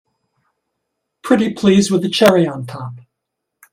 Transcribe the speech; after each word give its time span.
Pretty 1.21 1.53
please 1.53 1.91
with 1.91 2.03
a 2.03 2.09
cherry 2.09 2.47
on 2.47 2.65
top! 2.65 2.93